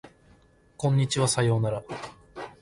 [0.77, 1.83] こんにちはさようなら